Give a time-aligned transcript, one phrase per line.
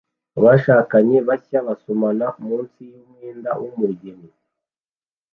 [0.37, 4.27] Abashakanye bashya basomana munsi yumwenda wumugeni